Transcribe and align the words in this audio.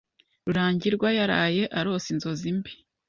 Rurangirwa 0.45 1.07
yaraye 1.19 1.63
arose 1.79 2.07
inzozi 2.13 2.49
mbi. 2.57 2.73